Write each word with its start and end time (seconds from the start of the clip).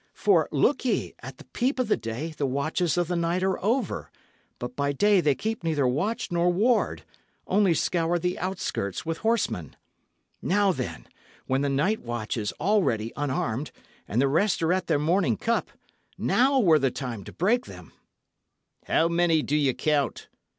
For, 0.15 0.49
look 0.51 0.83
ye, 0.83 1.13
at 1.19 1.37
the 1.37 1.43
peep 1.45 1.77
of 1.77 2.01
day 2.01 2.33
the 2.35 2.47
watches 2.47 2.97
of 2.97 3.07
the 3.07 3.15
night 3.15 3.43
are 3.43 3.63
over; 3.63 4.09
but 4.57 4.75
by 4.75 4.93
day 4.93 5.21
they 5.21 5.35
keep 5.35 5.63
neither 5.63 5.87
watch 5.87 6.31
nor 6.31 6.51
ward 6.51 7.03
only 7.45 7.75
scour 7.75 8.17
the 8.17 8.39
outskirts 8.39 9.05
with 9.05 9.19
horsemen. 9.19 9.75
Now, 10.41 10.71
then, 10.71 11.05
when 11.45 11.61
the 11.61 11.69
night 11.69 11.99
watch 12.01 12.35
is 12.35 12.51
already 12.53 13.13
unarmed, 13.15 13.69
and 14.07 14.19
the 14.19 14.27
rest 14.27 14.63
are 14.63 14.73
at 14.73 14.87
their 14.87 14.97
morning 14.97 15.37
cup 15.37 15.69
now 16.17 16.59
were 16.59 16.79
the 16.79 16.89
time 16.89 17.23
to 17.25 17.31
break 17.31 17.67
them." 17.67 17.91
"How 18.87 19.07
many 19.07 19.43
do 19.43 19.55
ye 19.55 19.71
count?" 19.75 20.29